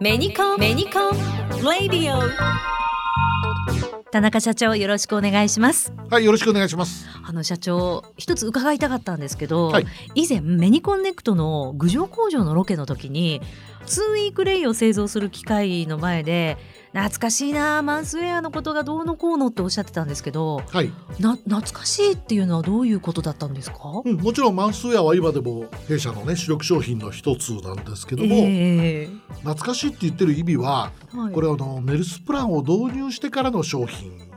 [0.00, 1.12] メニコンメニコン
[1.80, 2.20] レディオ
[4.10, 5.92] 田中社長よろしくお願いします。
[6.10, 7.06] はい、よろしくお願いします。
[7.24, 9.86] あの社長一つ伺いたかったんですけど、はい。
[10.14, 13.40] 以前メニコンネクトの郡上工場のロケの時に
[13.88, 16.56] Two Week Rei を製造する機械の前で
[16.92, 34.27] 懐かしいなマンスウェアのことがどうのこうのっておっしゃってたんですけどはい、な懐かしいっていうのはどういうことだったんですか、うん、もちろんマンスウェアは今でも弊社のね主力商品の一つなんですけども、ええ懐かしいって言ってる意味は、はい、これはあのメルスプランを導入してからの商品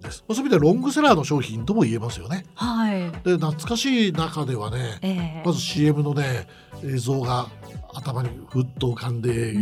[0.00, 0.24] です。
[0.28, 2.44] そういう意味ではロングセラーの商品とも言えますよね。
[2.54, 6.46] はいで、懐かしい中ではね、ええまず CM のね
[6.84, 7.48] 映像が
[7.94, 9.52] 頭にふっと浮かんで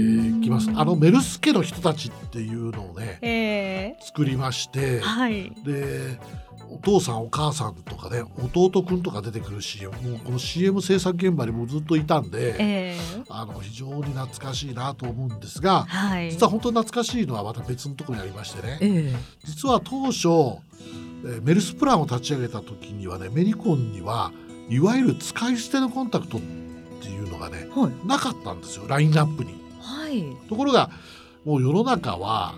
[0.42, 0.72] きますう。
[0.72, 6.18] んあのメルス家の人たちっていうのをねええ作りまして、はいで
[6.70, 13.22] お父さんお母さんとかね弟くんとか出てくる CM もうこの CM 制作現場にもずっといたんで、ええ。
[13.28, 16.30] あの非常に懐かしいなと思うんですがはい。
[16.30, 18.78] 実は本当に懐かしいのはまた別のところにありましてね。
[18.80, 19.16] ええ。
[19.44, 20.28] 実は当初
[21.24, 24.32] えーメルスプランを立ち上げた時にはねメニコンには
[24.68, 26.40] いわゆる使い捨てのコンタクトっ
[27.00, 28.06] ていうのがねはい。
[28.06, 29.54] なかったんですよラインナップに。
[29.80, 30.24] はい。
[30.48, 30.90] ところが
[31.44, 32.54] もう世の中は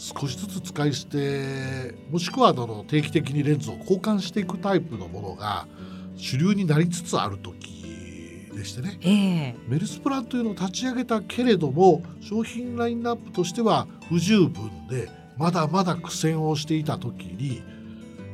[0.00, 5.68] 少しずつ使い捨てもしくはあの定期的にレンズを交換していくタイプのものが
[6.16, 8.98] 主流になりつつある時でしてね。
[9.02, 9.56] ええ。
[9.68, 17.62] メルスプランというのを立ち上げたけれども商品ラインナップとしては不十分でまだまだ苦戦をしていた時に、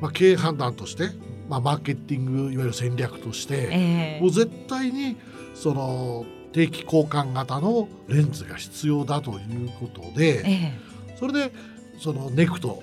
[0.00, 1.10] まあ、経営判断として、
[1.48, 4.20] まあ、マーケティングいわゆる戦略として、ええ。
[4.20, 5.16] もう絶対に
[5.56, 10.72] その定期交換型のレンズが必要だということでえ
[11.18, 11.52] それで
[11.98, 12.82] そのネクト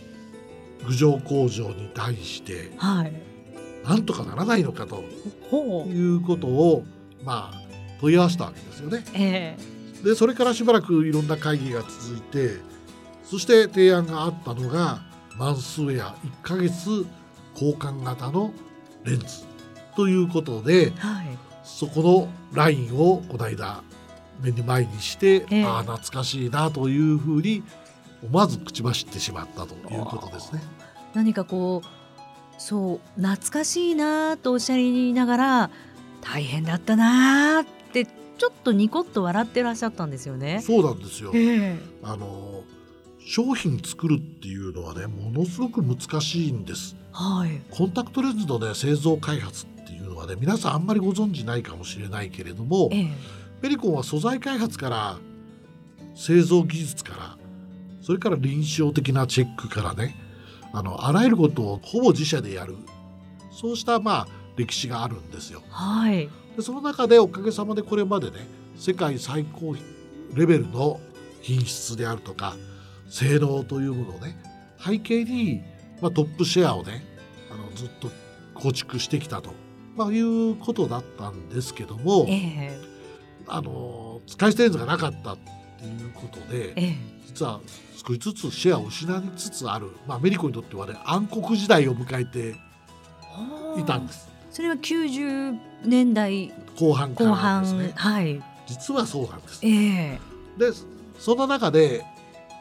[0.86, 3.14] 郡上工場に対してえはい。
[3.86, 5.03] なんとかならないのかと
[5.88, 6.86] いうことを
[7.23, 7.62] まあ
[8.00, 9.03] 問い合わせたわけですよね。
[9.14, 9.58] え
[10.02, 10.03] え。
[10.03, 12.58] でそれからしばらくいろんな会議が続いて
[13.23, 15.02] そして提案があったのが
[15.38, 17.06] マンスウェア1ヶ月
[17.53, 18.52] 交換型の
[19.03, 19.25] レンズ。
[19.96, 21.38] ということではい。
[21.63, 23.84] そこのラインをこの間
[24.41, 25.63] 目に前にして、ええ。
[25.63, 27.63] ああ懐かしいなというふうに
[28.25, 30.61] 思わず口走ってしまったということですね。
[31.13, 31.88] 何かこう
[32.57, 35.69] そう懐かしいなとおっしゃりながら
[36.22, 40.62] 大変だったなってちょっとニコッと笑ってらっしゃったんですよね。
[40.62, 41.31] そうなんですよ。
[41.33, 42.63] えあの
[43.25, 46.95] 商品作るっていうのはねものすごく難しいんです。
[47.12, 53.07] はいコンタクトレンズのね製造開発っていうのはね皆さんあんまりご存知ないかもしれないけれどもええ
[53.62, 55.17] ペリコンは素材開発から
[56.16, 57.38] 製造技術から
[58.03, 60.16] それから臨床的なチェックからね
[60.74, 62.75] あのあらゆることをほぼ自社でやる。
[63.52, 64.28] そうしたまあ
[64.58, 65.62] 歴史があるんですよ。
[65.69, 66.30] はい。
[66.56, 69.75] でその中でおかげさまでこれまでね世界最高
[70.34, 71.00] レベルの
[71.42, 72.56] 品質であるとか
[73.08, 74.36] 性能というものをね
[74.84, 75.62] 背景に、
[76.02, 77.06] まあ、トップシェアをね
[77.52, 78.09] あのずっと
[78.56, 79.52] 構築してきたと、
[79.96, 82.80] まあ、いうことだったんですけどもええ。
[83.47, 85.38] あの使い捨てレンズがなかった
[85.85, 86.95] いうことでええ。
[87.27, 87.59] 実は
[88.05, 92.55] 少しずつシェアを失いつつある、まあ、アメリカにとってはね暗黒時代を迎えて
[93.79, 94.29] いたんです。
[94.51, 97.91] それは90年代後半か後ら半、ですね。
[97.95, 98.41] はい。
[98.67, 99.59] 実はそうなんです。
[99.66, 100.19] ええ。
[100.57, 100.71] で
[101.19, 102.05] その中で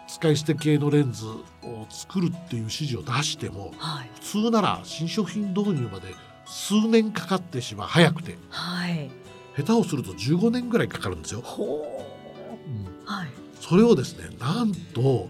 [0.08, 1.42] 使い捨て系のレンズを
[1.90, 4.10] 作るっていう指示を出してもはい。
[4.14, 6.14] 普通なら新商品導入まで
[6.46, 7.88] 数年かかってしまう。
[7.88, 8.36] 早くて。
[8.50, 9.10] はい。
[9.56, 11.42] 下手をすると15年ぐらいかかるんですよ。
[11.42, 11.84] ほ
[13.12, 13.28] はい
[13.60, 15.28] それをですねなんと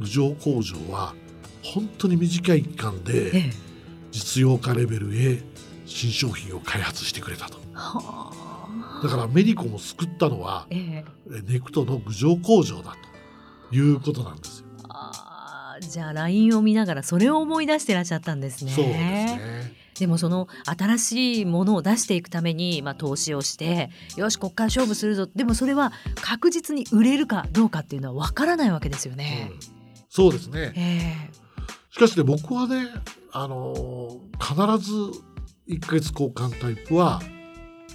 [0.00, 1.14] 郡上工場は
[1.62, 3.50] 本当に短い期間でええ
[4.10, 5.40] 実用化レベルへ
[5.86, 7.58] 新商品を開発してくれたと。
[7.74, 12.96] はあだからメディコンを救ったのはえええネクトの郡上工場だ
[13.70, 14.66] ということなんですよ。
[14.88, 18.72] あーじゃあ LINE を見ながらそれを思い出してらっしゃったんですね。
[18.72, 19.72] そうですね。
[19.98, 25.26] でもその新しいものを出していくために、まあ、投資をしてよしこっから勝負するぞ。
[25.26, 29.50] でもそれは確実に売れるかどうかっていうのは分からないわけですよね。
[29.52, 29.58] うん。
[30.08, 30.72] そうですね。
[30.76, 31.30] え
[31.90, 32.88] しかしね僕はね
[33.32, 34.92] あのー必ず
[35.68, 37.22] 1ヶ月交換タイプは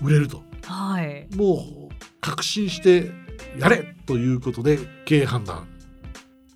[0.02, 0.44] 売れると。
[0.64, 1.28] えはい。
[1.36, 3.12] もう確信して
[3.58, 5.68] やれということで経営判断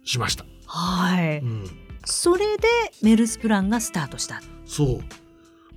[0.04, 0.46] しました。
[0.66, 1.66] はい、うん、
[2.06, 2.68] それで
[3.02, 4.42] メルスプランがスタートした。
[4.66, 5.23] そう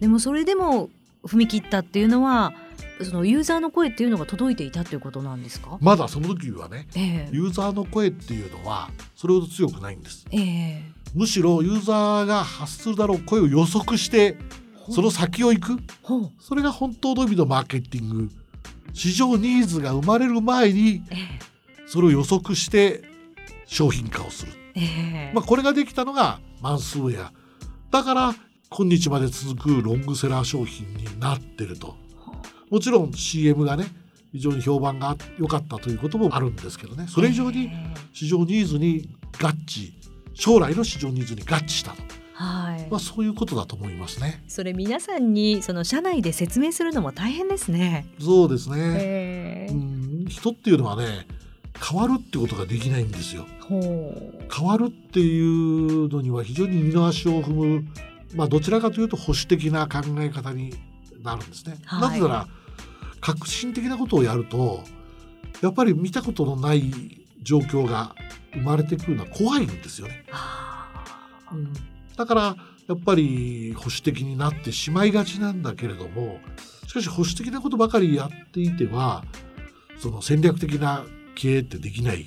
[0.01, 0.91] でもそれでも
[1.25, 2.53] 踏み切ったっていうのは
[3.03, 5.79] そのユーザーの声っていうのが届いていたっていうことなんですか？
[5.81, 7.29] まだその時はねええ。
[7.33, 10.27] ユーザーの声っていうのはそれほど強くないんです。
[10.31, 10.83] ええ。
[11.15, 14.39] むしろユーザーが発するだろう声を予測して
[14.91, 15.79] その先を行く。
[16.39, 18.31] それが本当の意味のマーケティング。
[18.93, 21.87] 市場ニーズが生まれる前にええ。
[21.87, 23.05] それを予測して
[23.67, 24.81] 商品化をする、え
[25.31, 25.33] え。
[25.35, 27.33] まあ、これができたのがマンスウェア
[27.91, 28.35] だから
[28.71, 31.97] 今日まで続くロングセラー商品になってると。
[32.71, 33.87] もちろん CM がね
[34.33, 37.07] 非常に評判が良かったということもあるんですけどね。
[37.09, 39.09] それ以上にええ市場ニーズに
[39.41, 39.93] 合致
[40.35, 42.03] 将来の市場ニーズに合致したと、
[42.35, 44.43] はい、まあ、そういうことだと思いますね。
[44.49, 48.07] それ皆さんにその社内で説明するのも大変ですね。
[48.21, 51.27] そうですね、ええうん、人っていうのはね
[51.79, 53.47] 変わるってことができないんですよ。
[53.69, 57.85] 変わるっていうのには非常に二の足を踏む、
[58.35, 60.75] まあ、どちらかというと保守的な考え方に
[61.23, 61.79] なるんですね。
[61.85, 62.49] はいなぜなら
[63.21, 64.85] 革新的なことをやると
[65.63, 68.15] やっぱり見たことのない状況が
[68.53, 70.25] 生まれてくるのは怖いんですよね。
[70.31, 70.89] あ
[71.53, 71.73] うん
[72.17, 72.57] だから
[72.89, 76.41] やっぱり保守的になってしまいがちなんだけれども
[76.87, 79.25] しかし保守的なことばかりやっていては
[79.99, 82.27] その戦略的な経営ってできない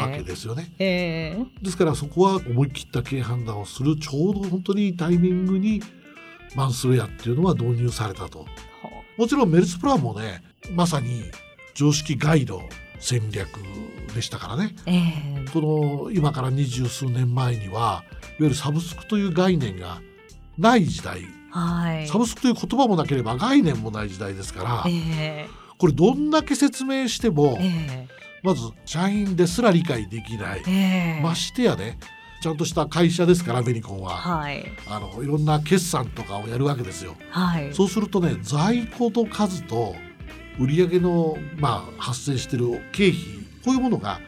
[0.00, 0.72] わけですよね。
[0.78, 5.82] ええですからそこは思い切った経営判断をするちょうど本当にいいタイミングに
[6.54, 8.46] マンスウェアっていうのは導入されたと。
[9.16, 10.42] もちろんメルスプランもね
[10.74, 11.22] まさに
[11.74, 12.62] 常識外の
[13.00, 13.48] 戦略
[14.14, 14.74] でしたからね。
[14.86, 15.60] ええこ
[16.06, 18.04] の今から二十数年前にはいわ
[18.40, 20.00] ゆるサブスクという概念が
[20.58, 22.06] ない時代はい。
[22.08, 25.48] サブスクという言葉もなければ概念もない時代ですからえ
[25.78, 28.08] これどんだけ説明してもええ
[28.42, 31.98] まず社員ですら理解できないえええましてやね
[32.40, 37.16] ちゃんとした会社ですからアメリコンははいあのいろんな決算とかをやるわけですよ。
[37.30, 37.74] はい。
[37.74, 39.96] そうするとね在庫の数と
[40.60, 43.14] 売上のまあ発生してる経費
[43.64, 44.20] こういうものが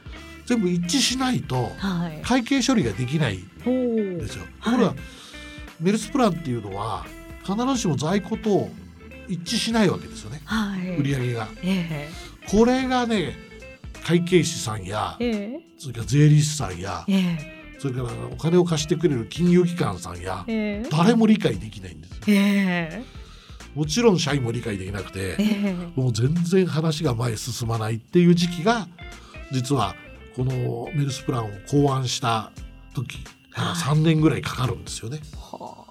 [0.44, 2.20] 全部一致しないとはい。
[2.22, 4.44] 会計処理ができないほんうですよ。
[4.58, 4.94] はいところが
[5.80, 7.06] メルスプランっていうのは
[7.44, 8.68] 必ずしも在庫と
[9.28, 10.96] 一致しないわけですよねはい。
[10.96, 11.48] 売上が。
[11.62, 12.08] え
[12.50, 13.34] これがね
[14.04, 15.60] 会計士さんやええ。
[15.78, 17.76] それから税理士さんやええ。
[17.78, 20.88] それからお金を貸してくれる金融機関さんやええ。
[20.90, 22.22] 誰も理解できないんですよ。
[22.28, 23.02] え
[23.74, 25.36] もちろん社員も理解できなくて
[25.94, 28.88] もう全然話が前へ進まないっていう時期が
[29.52, 29.94] 実は
[30.34, 32.50] このメルスプランを考案した
[32.94, 33.96] 時からはい。
[33.96, 35.86] 3年ぐらいかかるんですよね、は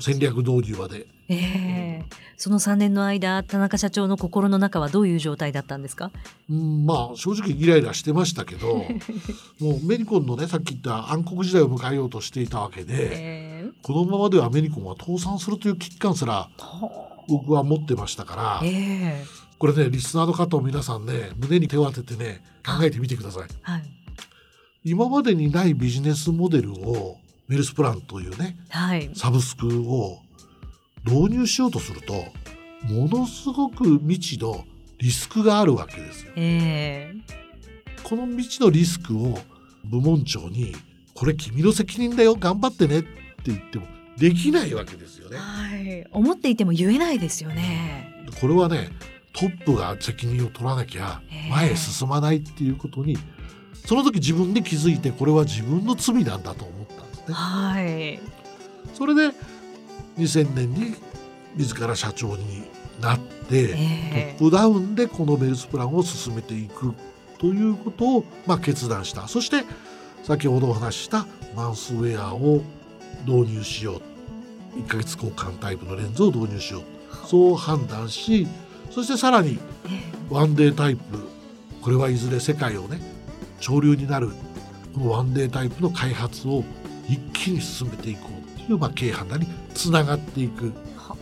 [0.00, 1.06] 戦略導入まで。
[1.28, 2.04] ええ。
[2.36, 6.10] その3年の間田中社長の心の中はどういう状態だったんですか？
[6.50, 8.84] うん、まあ正直イライラしてましたけど
[9.60, 13.70] もうメリコンのねさっき言った暗黒時代を迎えようとしていたわけでええ。
[13.82, 16.50] このままではメリコンは倒産するという危機感すらは
[17.28, 18.68] 僕は持ってましたからあえ
[19.22, 19.24] え。
[19.58, 23.48] これねリスナーの方も皆さんね胸に手を当ててね考えてみてください。
[23.62, 23.82] はい。
[24.84, 27.16] 今までにないビジネスモデルを
[27.48, 29.10] メルスプランというねはい。
[29.14, 30.20] サブスクを
[31.04, 32.14] 導入しようとすると
[32.92, 34.64] ものすごく未知の
[34.98, 36.32] リスクがあるわけですよ。
[36.36, 37.34] ええ。
[38.02, 39.38] この未知のリスクを
[39.84, 40.74] 部門長に
[41.14, 43.08] 「これ君の責任だよ頑張ってね」って
[43.46, 43.86] 言っても
[44.16, 45.36] できないわけですよね。
[45.36, 46.06] はい。
[46.10, 48.26] 思っていても言えないですよね。
[48.40, 48.90] これはね
[49.32, 51.20] トップが責任を取らなきゃ
[51.50, 53.18] 前へ進まないっていうことに
[53.84, 56.83] その時自分で気づいてこれは自分の罪なんだと思ったん
[57.26, 57.36] ですね。
[57.36, 58.20] はい。
[58.94, 59.34] それで
[60.18, 60.94] 2000年に
[61.56, 62.64] 自ら社長に
[63.00, 64.36] なって、ええ。
[64.38, 66.94] トップダウンでこのベルスプランを進めていく
[67.38, 69.28] ということを、まあ、決断した。
[69.28, 69.64] そして
[70.22, 72.62] 先ほどお話ししたマウスウェアを
[73.26, 74.00] 導入しよ
[74.74, 74.78] う。
[74.78, 76.94] 1ヶ月交換タイプのレンズを導入しよう。
[77.26, 78.46] そう判断し
[78.90, 79.88] そしてさらにえ。
[80.30, 81.02] ワンデータイプ
[81.80, 83.00] これはいずれ世界をね
[83.60, 84.30] 潮流になる
[84.94, 86.64] このワンデータイプの開発を
[87.08, 90.72] 一気に進めていこうっていう、まあ、経営判断につながっていく。
[90.96, 91.16] は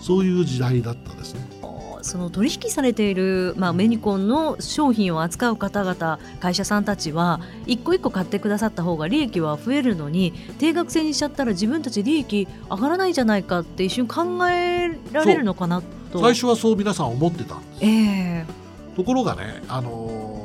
[0.00, 1.40] そういう時代だったですね。
[1.62, 15.82] あその取引されている、まあ、メニコンの商品を扱う方々会社さんたちは一個一個買ってくださった方が利益は増えるのに定額制にしちゃったら自分たち利益上がらないじゃないかって一瞬考えられるのかな
[16.12, 16.20] と。
[16.20, 17.84] 最初はそう皆さん思ってたんです。
[17.84, 18.46] ええ。
[18.94, 20.38] ところがね、あのー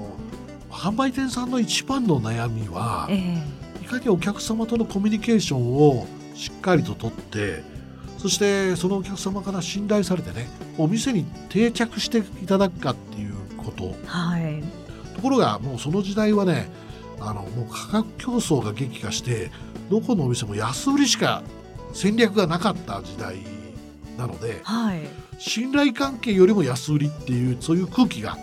[0.73, 7.63] 販売店さんの一番の悩みはええいかにお客様とのコミュニケーションをしっかりと取って
[8.17, 10.47] そしてそのお客様から信頼されてね
[10.77, 13.93] お店に定着していただくかっていうこと。
[14.05, 14.63] はい。
[15.15, 16.69] ところがもうその時代はね
[17.19, 19.51] あのもう価格競争が激化して
[19.89, 21.43] どこのお店も安売りしか
[21.93, 23.37] 戦略がなかった時代
[24.17, 25.01] なのではい。
[25.39, 28.37] 信頼関係よりも安売りっていうそういう空気が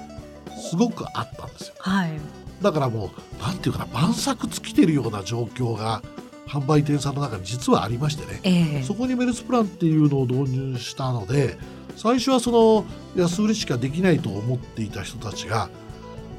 [0.70, 1.74] すごくあったんですよ。
[1.78, 6.02] はいだからもうなんていうかな晩作尽きてるような状況が
[6.46, 8.40] 販売店さんの中に実はありましてね。
[8.42, 8.82] ええ。
[8.82, 11.56] そこにメルスプランっていうのを導入したので
[11.96, 12.84] 最初はその
[13.16, 15.68] 安売りしかできないと思っていた人たちが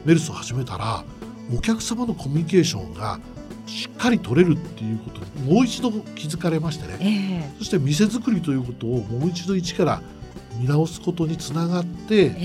[0.06, 1.04] メルスを始めたら
[1.56, 3.20] お客様のコミュニケーションが
[3.66, 10.02] しっかり取れるっていうことにもう一度気づかれましてね、えそして店作りということをもう一度一から
[10.60, 12.36] 見直すことにつながってえ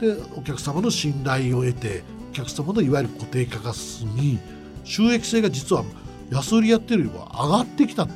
[0.00, 0.16] え。
[0.16, 4.38] でお客様の信頼を得てお客様のいわゆる固定化が進み
[4.84, 5.84] 収益性が実は
[6.30, 8.10] 安売りやってるよりは上がってきたは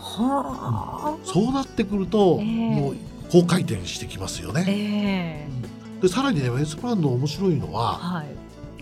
[0.00, 2.46] あ、そうなってくると、ええ。
[2.46, 2.96] もう
[3.30, 4.64] 高回転してきますよね。
[4.68, 5.48] え
[5.98, 6.02] え。
[6.02, 8.26] でさらにねウェスプランの面白いのははい。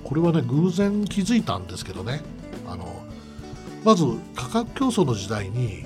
[0.02, 2.20] これはね偶然気づいたんですけどね。
[2.66, 2.86] あの
[3.84, 5.84] まず価格競争の時代に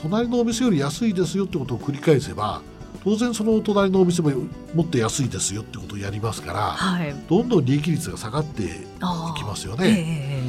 [0.00, 2.62] 隣のお店より安いですよってことを繰り返せば
[3.04, 4.30] 当然その隣のお店も
[4.74, 7.14] もっと安いですよってことをやりますからはい。
[7.28, 8.68] どんどん利益率が下がってい
[9.00, 10.42] あきますよえね。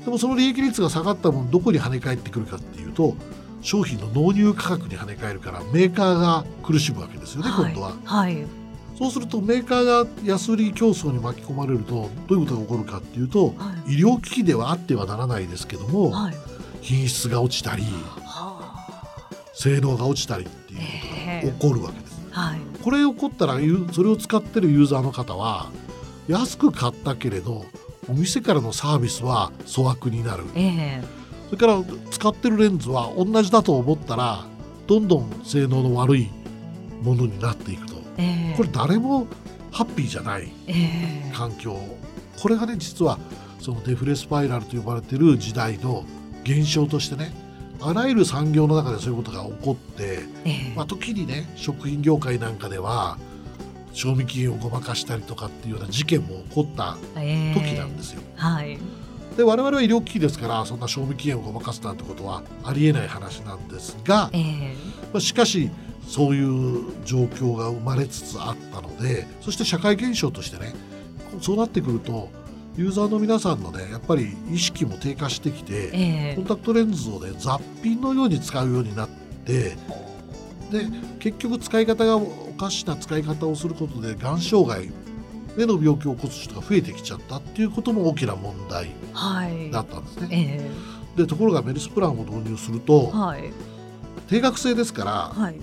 [0.00, 3.14] えでもその利益率が下がった分どこに跳ね返ってくるかっていうと
[3.60, 7.92] 商品の納入価格に跳ね返るからメーカーが苦しむわけですよね、今度は。
[8.04, 8.44] はい。
[8.98, 13.94] そうするとメーカーが安売り競争に巻き込まれるとどういうことが起こるかっていうとはい。
[13.94, 16.34] 医療機器ではあってはならないですけども、はい。
[16.80, 17.84] 品質が落ちたり
[18.24, 18.74] は
[19.54, 20.80] 性能が落ちたりっていう
[21.42, 22.20] 起こるわけです。
[22.32, 22.60] あはい。
[22.82, 23.54] これ起こったら
[23.92, 25.70] それを使ってるユーザーの方は
[26.28, 27.64] 安く買ったけれど
[28.08, 30.44] お店からのサービスは粗悪になる。
[30.54, 31.04] ええ。
[31.46, 34.44] それから使ってるレンズは同じだと思ったら
[34.86, 36.30] どんどん性能の悪い
[37.02, 37.94] ものになっていくと。
[38.18, 38.54] ええ。
[38.56, 39.26] これ誰も
[39.70, 40.72] ハッピーじゃないえ
[41.30, 41.32] え。
[41.34, 41.76] 環境。
[42.40, 43.18] これがね実は
[43.60, 46.04] そのデフレスパイラルと呼ばれてる時代の
[46.42, 47.32] 現象としてね
[47.84, 50.72] あらゆる産業の中でそういうことが起こって、ええ。
[50.76, 53.18] まあ、時にね食品業界なんかでは
[53.92, 57.54] 賞味期限をごまかしたりとかっていうような事件も起こったええ。
[57.54, 58.22] 時なんですよ。
[58.36, 58.78] はい。
[59.36, 64.74] で我々は医療機器ですからそんな賞味期限をごまかすなんてことはありえない話なんですが、ええ。
[65.12, 65.70] まあ、しかし
[66.06, 70.74] そういう状況が生まれつつあったのでそして社会現象としてね
[71.40, 72.28] そうなってくると
[72.76, 76.34] ユーザーの皆さんのねやっぱり意識も低下してきてええ。
[76.36, 79.08] コンタクトレンズをね雑品のように使うようになっ
[79.44, 79.76] て
[80.70, 80.86] で
[81.18, 82.26] 結局使い方がお
[82.56, 84.90] かしな使い方をすることでがん障害
[85.56, 89.70] 目の病気を起こす人が増えてきちゃったっていうことも大きな問題はい。
[89.70, 90.28] だったんですね。
[90.30, 90.70] え
[91.16, 93.52] でところがメルスプランを導入するとえはい。
[94.28, 95.12] 定額制ですから
[95.42, 95.56] はい。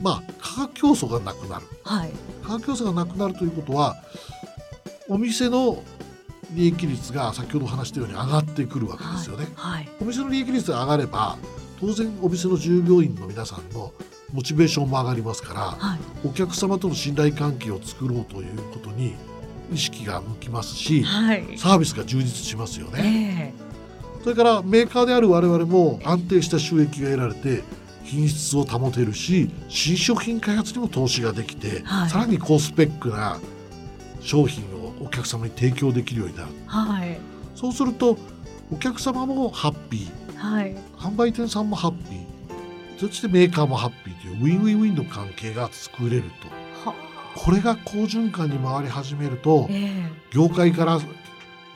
[0.00, 1.66] まあ価格競争がなくなる。
[1.82, 2.10] はい。
[2.44, 3.96] 価格競争がなくなるということは
[5.08, 5.82] お店の
[6.52, 9.46] 利益率が先ほど話したように上がってくるわけですよね。
[9.54, 11.36] はいお店の利益率が上がれば
[11.80, 13.92] 当然お店の従業員の皆さんの
[14.32, 15.98] モチベーションも上がりますからはい。
[16.26, 19.14] お客様との信頼関係を作ろうということに
[19.72, 21.58] 意識が向きますしはい。
[21.58, 23.54] サービスが充実しますよね。
[23.54, 23.68] え
[24.22, 27.62] それからメーカーである我々も安定した収益が得られて
[28.02, 32.10] 品質を保てるし新商品開発にも投資ができて、はい。
[32.10, 33.38] さらに高スペックな
[34.20, 34.77] 商品をお
[35.18, 36.48] 客様に提供できるようになる。
[36.50, 37.18] えはい。
[37.54, 38.18] そうすると
[38.70, 40.36] お客様もハッピー。
[40.36, 40.76] はい。
[40.96, 42.98] 販売店さんもハッピー。
[42.98, 46.24] そしてメーカーもハッピーという win-win-win の関係が作れる
[46.84, 46.88] と。
[46.88, 46.94] は。
[47.36, 50.98] これが好循環に回り始めるとえ業界から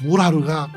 [0.00, 0.68] モラルが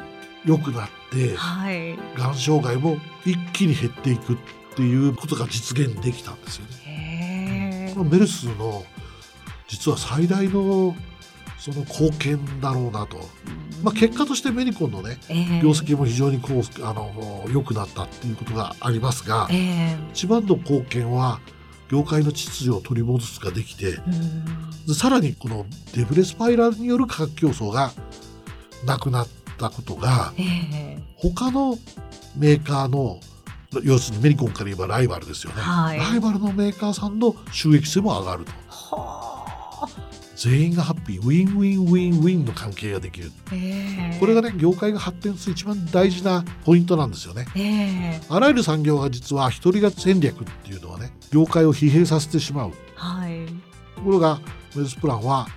[0.45, 1.97] 良くなってえはい。
[2.17, 4.37] がん障害も一気に減っていくっ
[4.75, 7.87] ていうことが実現できたんですよね。
[7.87, 7.93] ええ。
[7.93, 8.83] このメルスの
[9.67, 10.95] 実は最大の
[11.65, 13.17] その貢献だろうなと、
[13.81, 15.61] まあ、結果としてメニコンのねええ。
[15.63, 19.97] 業績も非常にこうあの良くなったっていうことがありますがええ。
[20.13, 21.39] 一番の貢献は
[21.89, 23.97] 業界の秩序を取り戻すができて
[24.93, 27.91] さらにこのデブレスパイラルによる価格競争が
[28.85, 30.99] なくなったことがええ。
[31.15, 31.79] 他の
[32.37, 33.19] メーカーの
[33.81, 35.97] 要するにメニコンから言えばライバルですよね、はい。
[35.97, 38.51] ライバルのメーカーさんの収益性も上がると。
[38.69, 41.19] はあ全員がハッピー。
[41.19, 43.31] ウィンウィンウィンウィンの関係ができる。
[43.51, 44.17] ええ。
[44.19, 47.45] これがね業界が発展する一番大事なポイントなんですよね。
[47.55, 48.21] ええ。
[48.29, 52.73] あらゆる産業が実は一人勝ち戦略っていうのはね業界を疲弊させてしまう。
[52.95, 53.45] はい。
[53.95, 54.39] ところが
[54.75, 55.47] メルスプランは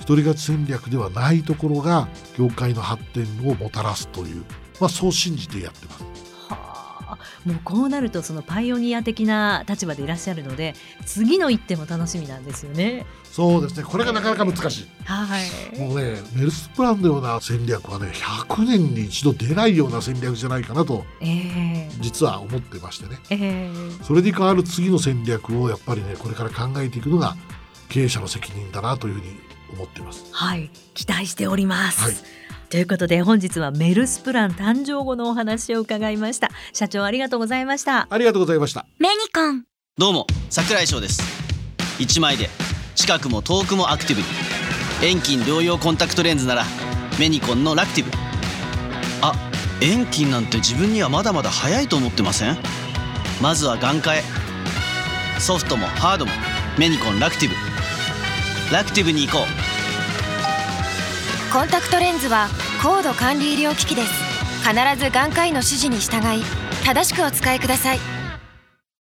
[0.00, 4.44] 一人勝ち戦略ではないところが業界の発展をもたらすという、
[4.80, 6.27] まあ、そう信じてやってます。
[7.08, 10.74] はあもうこうなるとそのパイオニア的な立場でいらっしゃるので
[11.06, 13.06] 次の一手も楽しみなんですよね。
[13.24, 14.88] そうですねこれがなかなか難しい。
[15.04, 15.78] はい。
[15.78, 27.36] もうねメルスプランのような戦略はね100年に一度出ないような戦略じゃないかなとええ実は思ってましてねええそれに代わる次の戦略をやっぱりねこれから考えていくのが
[27.88, 29.26] 経営者の責任だなというふうに
[29.72, 30.26] 思っています。
[30.32, 32.02] はい期待しております。
[32.02, 32.14] はい
[32.70, 36.50] ということで本日はメルスプラン誕生後のお話を伺いました。
[36.74, 38.06] 社長ありがとうございました。
[38.10, 38.84] ありがとうございました。
[38.98, 39.64] メニコン。
[39.96, 41.22] どうも桜井翔です。
[41.98, 42.50] 1枚で
[42.94, 44.28] 近くも遠くもアクティブに。
[45.00, 46.64] 遠近療養コンタクトレンズなら
[47.18, 48.10] メニコンのラクティブ。
[49.22, 49.32] あ
[49.80, 52.56] 遠近なんて自分にはまだまだ早いと思ってません？
[53.40, 54.22] まずは眼科へ。
[55.40, 56.32] ソフトもハードも
[56.78, 57.54] メニコンラクティブ。
[58.74, 59.67] ラクティブに行こう
[61.50, 62.48] コンタクトレンズは
[62.82, 64.12] 高度管理医療機器です。
[64.68, 66.42] 必ず眼科医の指示に従い
[66.84, 68.17] 正しくお使いください。